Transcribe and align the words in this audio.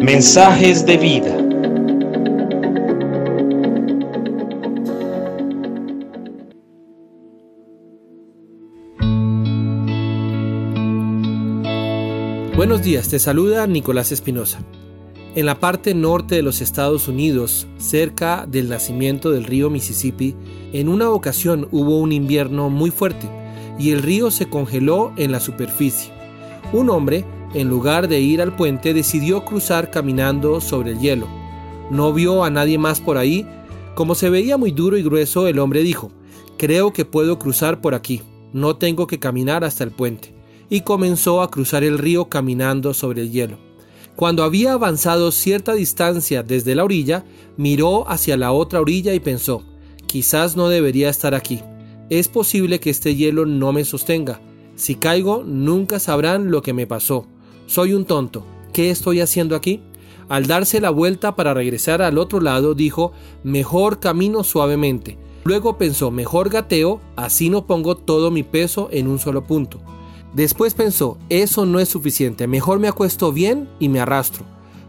Mensajes 0.00 0.84
de 0.84 0.96
vida. 0.96 1.40
Buenos 12.56 12.82
días, 12.82 13.08
te 13.08 13.18
saluda 13.18 13.66
Nicolás 13.66 14.12
Espinosa. 14.12 14.58
En 15.34 15.46
la 15.46 15.60
parte 15.60 15.94
norte 15.94 16.34
de 16.34 16.42
los 16.42 16.60
Estados 16.60 17.08
Unidos, 17.08 17.66
cerca 17.78 18.46
del 18.46 18.68
nacimiento 18.68 19.30
del 19.30 19.44
río 19.44 19.70
Mississippi, 19.70 20.34
en 20.72 20.88
una 20.88 21.10
ocasión 21.10 21.68
hubo 21.70 21.98
un 21.98 22.12
invierno 22.12 22.68
muy 22.68 22.90
fuerte 22.90 23.28
y 23.78 23.92
el 23.92 24.02
río 24.02 24.30
se 24.30 24.50
congeló 24.50 25.12
en 25.16 25.32
la 25.32 25.40
superficie. 25.40 26.19
Un 26.72 26.88
hombre, 26.88 27.24
en 27.52 27.68
lugar 27.68 28.06
de 28.06 28.20
ir 28.20 28.40
al 28.40 28.54
puente, 28.54 28.94
decidió 28.94 29.44
cruzar 29.44 29.90
caminando 29.90 30.60
sobre 30.60 30.92
el 30.92 31.00
hielo. 31.00 31.26
No 31.90 32.12
vio 32.12 32.44
a 32.44 32.50
nadie 32.50 32.78
más 32.78 33.00
por 33.00 33.18
ahí. 33.18 33.44
Como 33.96 34.14
se 34.14 34.30
veía 34.30 34.56
muy 34.56 34.70
duro 34.70 34.96
y 34.96 35.02
grueso, 35.02 35.48
el 35.48 35.58
hombre 35.58 35.82
dijo, 35.82 36.12
creo 36.58 36.92
que 36.92 37.04
puedo 37.04 37.40
cruzar 37.40 37.80
por 37.80 37.94
aquí, 37.94 38.22
no 38.52 38.76
tengo 38.76 39.08
que 39.08 39.18
caminar 39.18 39.64
hasta 39.64 39.82
el 39.82 39.90
puente. 39.90 40.32
Y 40.68 40.82
comenzó 40.82 41.42
a 41.42 41.50
cruzar 41.50 41.82
el 41.82 41.98
río 41.98 42.26
caminando 42.26 42.94
sobre 42.94 43.22
el 43.22 43.32
hielo. 43.32 43.58
Cuando 44.14 44.44
había 44.44 44.74
avanzado 44.74 45.32
cierta 45.32 45.72
distancia 45.72 46.44
desde 46.44 46.76
la 46.76 46.84
orilla, 46.84 47.24
miró 47.56 48.08
hacia 48.08 48.36
la 48.36 48.52
otra 48.52 48.80
orilla 48.80 49.12
y 49.12 49.18
pensó, 49.18 49.64
quizás 50.06 50.56
no 50.56 50.68
debería 50.68 51.10
estar 51.10 51.34
aquí. 51.34 51.60
Es 52.10 52.28
posible 52.28 52.78
que 52.78 52.90
este 52.90 53.16
hielo 53.16 53.44
no 53.44 53.72
me 53.72 53.84
sostenga. 53.84 54.40
Si 54.80 54.94
caigo, 54.94 55.44
nunca 55.44 55.98
sabrán 55.98 56.50
lo 56.50 56.62
que 56.62 56.72
me 56.72 56.86
pasó. 56.86 57.26
Soy 57.66 57.92
un 57.92 58.06
tonto. 58.06 58.46
¿Qué 58.72 58.90
estoy 58.90 59.20
haciendo 59.20 59.54
aquí? 59.54 59.82
Al 60.30 60.46
darse 60.46 60.80
la 60.80 60.88
vuelta 60.88 61.36
para 61.36 61.52
regresar 61.52 62.00
al 62.00 62.16
otro 62.16 62.40
lado, 62.40 62.72
dijo, 62.72 63.12
mejor 63.44 64.00
camino 64.00 64.42
suavemente. 64.42 65.18
Luego 65.44 65.76
pensó, 65.76 66.10
mejor 66.10 66.48
gateo, 66.48 66.98
así 67.14 67.50
no 67.50 67.66
pongo 67.66 67.94
todo 67.94 68.30
mi 68.30 68.42
peso 68.42 68.88
en 68.90 69.06
un 69.06 69.18
solo 69.18 69.44
punto. 69.44 69.82
Después 70.32 70.72
pensó, 70.72 71.18
eso 71.28 71.66
no 71.66 71.78
es 71.78 71.90
suficiente, 71.90 72.46
mejor 72.46 72.78
me 72.78 72.88
acuesto 72.88 73.32
bien 73.32 73.68
y 73.80 73.90
me 73.90 74.00
arrastro. 74.00 74.46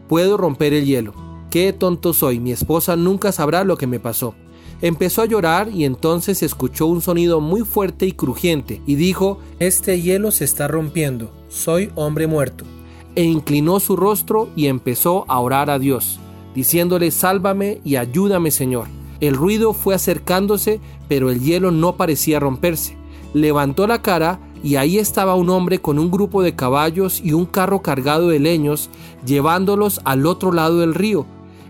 Puedo 0.07 0.37
romper 0.37 0.73
el 0.73 0.85
hielo. 0.85 1.13
Qué 1.49 1.73
tonto 1.73 2.13
soy, 2.13 2.39
mi 2.39 2.53
esposa 2.53 2.95
nunca 2.95 3.33
sabrá 3.33 3.65
lo 3.65 3.75
que 3.75 3.87
me 3.87 3.99
pasó. 3.99 4.35
Empezó 4.81 5.21
a 5.21 5.25
llorar 5.25 5.69
y 5.69 5.85
entonces 5.85 6.41
escuchó 6.41 6.87
un 6.87 7.01
sonido 7.01 7.39
muy 7.39 7.61
fuerte 7.61 8.07
y 8.07 8.13
crujiente 8.13 8.81
y 8.87 8.95
dijo, 8.95 9.37
Este 9.59 10.01
hielo 10.01 10.31
se 10.31 10.43
está 10.43 10.67
rompiendo, 10.67 11.31
soy 11.49 11.91
hombre 11.95 12.25
muerto. 12.25 12.65
E 13.13 13.23
inclinó 13.23 13.79
su 13.79 13.95
rostro 13.95 14.49
y 14.55 14.67
empezó 14.67 15.25
a 15.27 15.39
orar 15.39 15.69
a 15.69 15.77
Dios, 15.77 16.19
diciéndole, 16.55 17.11
Sálvame 17.11 17.79
y 17.83 17.97
ayúdame 17.97 18.49
Señor. 18.49 18.87
El 19.19 19.35
ruido 19.35 19.73
fue 19.73 19.93
acercándose, 19.93 20.79
pero 21.07 21.29
el 21.29 21.41
hielo 21.41 21.69
no 21.69 21.95
parecía 21.95 22.39
romperse. 22.39 22.97
Levantó 23.35 23.85
la 23.85 24.01
cara 24.01 24.39
y 24.63 24.77
ahí 24.77 24.97
estaba 24.97 25.35
un 25.35 25.51
hombre 25.51 25.79
con 25.79 25.99
un 25.99 26.09
grupo 26.09 26.41
de 26.41 26.55
caballos 26.55 27.21
y 27.23 27.33
un 27.33 27.45
carro 27.45 27.83
cargado 27.83 28.29
de 28.29 28.39
leños, 28.39 28.89
llevándolos 29.25 30.01
al 30.05 30.25
otro 30.25 30.51
lado 30.51 30.79
del 30.79 30.95
río. 30.95 31.27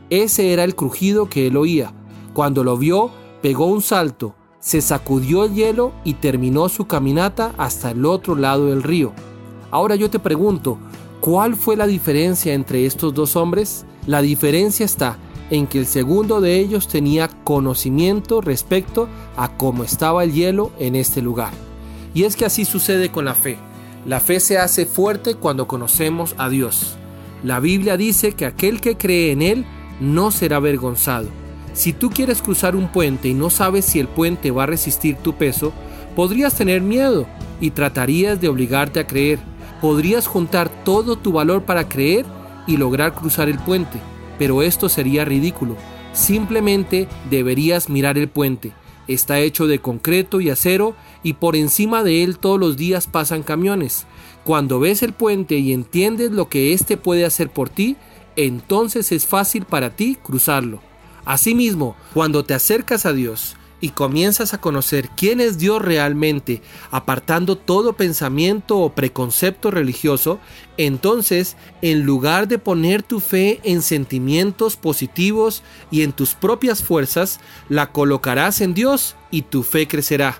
Ese 0.10 0.54
era 0.54 0.64
el 0.64 0.76
crujido 0.76 1.28
que 1.30 1.48
él 1.48 1.58
oía. 1.58 1.94
Cuando 2.34 2.64
lo 2.64 2.78
vio, 2.78 3.12
pegó 3.42 3.66
un 3.66 3.82
salto, 3.82 4.36
se 4.60 4.82
sacudió 4.82 5.46
el 5.46 5.54
hielo 5.54 5.92
y 6.04 6.14
terminó 6.14 6.70
su 6.70 6.86
caminata 6.86 7.54
hasta 7.58 7.92
el 7.92 8.06
otro 8.06 8.36
lado 8.36 8.68
del 8.68 8.84
río. 8.84 9.12
Ahora 9.72 9.96
yo 9.96 10.10
te 10.10 10.20
pregunto, 10.20 10.78
¿cuál 11.20 11.56
fue 11.56 11.76
la 11.76 11.88
diferencia 11.88 12.54
entre 12.54 12.86
estos 12.86 13.14
dos 13.14 13.36
hombres? 13.36 13.86
La 14.06 14.22
diferencia 14.22 14.86
está 14.86 15.18
en 15.50 15.68
que 15.68 15.80
el 15.80 15.86
segundo 15.86 16.42
de 16.42 16.60
ellos 16.60 16.88
tenía 16.88 17.28
conocimiento 17.44 18.40
respecto 18.40 19.10
a 19.36 19.58
cómo 19.58 19.84
estaba 19.84 20.24
el 20.24 20.32
hielo 20.32 20.72
en 20.80 20.96
este 20.96 21.22
lugar. 21.22 21.52
Y 22.14 22.24
es 22.24 22.36
que 22.36 22.46
así 22.46 22.64
sucede 22.64 23.10
con 23.10 23.26
la 23.26 23.36
fe. 23.36 23.58
La 24.06 24.20
fe 24.20 24.40
se 24.40 24.58
hace 24.58 24.86
fuerte 24.86 25.36
cuando 25.36 25.68
conocemos 25.68 26.36
a 26.38 26.50
Dios. 26.50 26.96
La 27.44 27.60
Biblia 27.60 27.98
dice 27.98 28.34
que 28.34 28.46
aquel 28.46 28.80
que 28.80 28.98
cree 28.98 29.32
en 29.32 29.42
Él 29.42 29.66
no 30.00 30.32
será 30.32 30.58
avergonzado. 30.58 31.28
Si 31.74 31.94
tú 31.94 32.10
quieres 32.10 32.42
cruzar 32.42 32.76
un 32.76 32.90
puente 32.90 33.30
y 33.30 33.34
no 33.34 33.50
sabes 33.50 33.86
si 33.86 34.00
el 34.00 34.08
puente 34.08 34.52
va 34.52 34.64
a 34.64 34.68
resistir 34.68 35.16
tu 35.16 35.36
peso, 35.36 35.72
podrías 36.16 36.54
tener 36.56 36.82
miedo 36.82 37.28
y 37.62 37.72
tratarías 37.72 38.42
de 38.42 38.50
obligarte 38.50 39.00
a 39.00 39.08
creer. 39.08 39.40
Podrías 39.80 40.28
juntar 40.28 40.70
todo 40.84 41.18
tu 41.18 41.32
valor 41.32 41.64
para 41.64 41.88
creer 41.88 42.26
y 42.68 42.78
lograr 42.78 43.16
cruzar 43.16 43.50
el 43.50 43.58
puente, 43.58 44.00
pero 44.38 44.62
esto 44.62 44.90
sería 44.90 45.26
ridículo. 45.26 45.78
Simplemente 46.14 47.08
deberías 47.30 47.90
mirar 47.90 48.18
el 48.18 48.28
puente. 48.28 48.74
Está 49.08 49.40
hecho 49.40 49.66
de 49.66 49.80
concreto 49.80 50.42
y 50.42 50.50
acero 50.50 50.96
y 51.24 51.34
por 51.34 51.56
encima 51.56 52.04
de 52.04 52.24
él 52.24 52.38
todos 52.38 52.60
los 52.60 52.78
días 52.78 53.08
pasan 53.08 53.44
camiones. 53.44 54.06
Cuando 54.44 54.80
ves 54.80 55.04
el 55.04 55.14
puente 55.14 55.58
y 55.58 55.74
entiendes 55.74 56.32
lo 56.32 56.50
que 56.50 56.74
éste 56.74 56.98
puede 56.98 57.26
hacer 57.26 57.50
por 57.50 57.70
ti, 57.70 57.96
entonces 58.36 59.12
es 59.12 59.26
fácil 59.26 59.66
para 59.66 59.96
ti 59.96 60.18
cruzarlo. 60.22 60.91
Asimismo, 61.26 61.96
cuando 62.14 62.44
te 62.44 62.54
acercas 62.54 63.06
a 63.06 63.14
Dios 63.14 63.56
y 63.80 63.90
comienzas 63.90 64.54
a 64.54 64.62
conocer 64.62 65.10
quién 65.18 65.42
es 65.42 65.58
Dios 65.58 65.82
realmente, 65.82 66.62
apartando 66.92 67.58
todo 67.58 67.94
pensamiento 67.94 68.78
o 68.78 68.94
preconcepto 68.94 69.72
religioso, 69.72 70.40
entonces, 70.78 71.58
en 71.82 72.04
lugar 72.04 72.48
de 72.48 72.60
poner 72.60 73.02
tu 73.04 73.20
fe 73.20 73.60
en 73.64 73.82
sentimientos 73.82 74.78
positivos 74.78 75.64
y 75.90 76.04
en 76.04 76.14
tus 76.14 76.36
propias 76.36 76.84
fuerzas, 76.84 77.40
la 77.70 77.92
colocarás 77.92 78.62
en 78.62 78.74
Dios 78.74 79.16
y 79.32 79.42
tu 79.44 79.64
fe 79.64 79.88
crecerá. 79.88 80.40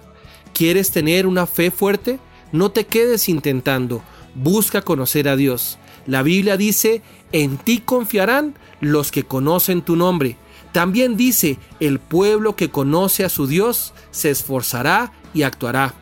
¿Quieres 0.54 0.92
tener 0.92 1.26
una 1.26 1.48
fe 1.48 1.72
fuerte? 1.72 2.20
No 2.52 2.72
te 2.72 2.86
quedes 2.86 3.28
intentando, 3.30 4.04
busca 4.36 4.82
conocer 4.82 5.28
a 5.28 5.36
Dios. 5.36 5.80
La 6.08 6.24
Biblia 6.24 6.58
dice, 6.58 7.02
en 7.32 7.58
ti 7.58 7.80
confiarán 7.80 8.56
los 8.80 9.12
que 9.12 9.24
conocen 9.24 9.82
tu 9.82 9.96
nombre. 9.96 10.38
También 10.72 11.18
dice, 11.18 11.58
el 11.80 12.00
pueblo 12.00 12.56
que 12.56 12.70
conoce 12.70 13.24
a 13.24 13.30
su 13.30 13.48
Dios 13.48 13.94
se 14.12 14.30
esforzará 14.30 15.12
y 15.34 15.44
actuará. 15.44 15.94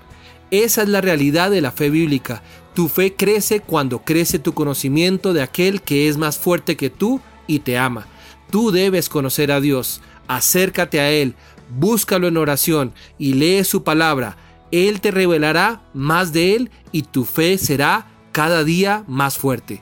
Esa 0.51 0.83
es 0.83 0.89
la 0.89 1.01
realidad 1.01 1.51
de 1.51 1.61
la 1.61 1.71
fe 1.71 1.89
bíblica. 1.89 2.41
Tu 2.73 2.87
fe 2.87 3.15
crece 3.15 3.59
cuando 3.59 3.99
crece 3.99 4.39
tu 4.39 4.53
conocimiento 4.53 5.33
de 5.33 5.41
aquel 5.41 5.81
que 5.81 6.07
es 6.07 6.17
más 6.17 6.37
fuerte 6.37 6.77
que 6.77 6.89
tú 6.89 7.19
y 7.45 7.59
te 7.59 7.77
ama. 7.77 8.07
Tú 8.51 8.71
debes 8.71 9.09
conocer 9.09 9.51
a 9.51 9.59
Dios, 9.59 10.01
acércate 10.27 10.99
a 10.99 11.11
Él, 11.11 11.35
búscalo 11.69 12.27
en 12.27 12.37
oración 12.37 12.93
y 13.17 13.33
lee 13.33 13.63
su 13.63 13.83
palabra. 13.83 14.37
Él 14.71 15.01
te 15.01 15.11
revelará 15.11 15.81
más 15.93 16.31
de 16.31 16.55
Él 16.55 16.71
y 16.91 17.03
tu 17.03 17.25
fe 17.25 17.57
será 17.57 18.07
cada 18.31 18.63
día 18.63 19.03
más 19.07 19.37
fuerte. 19.37 19.81